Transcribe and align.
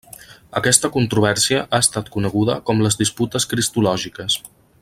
Aquesta 0.59 0.89
controvèrsia 0.95 1.59
ha 1.77 1.81
estat 1.87 2.09
coneguda 2.17 2.57
com 2.71 2.83
les 2.87 3.01
disputes 3.05 3.49
cristològiques. 3.53 4.43